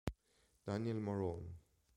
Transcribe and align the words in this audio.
Daniel 0.65 0.97
Morón 0.97 1.45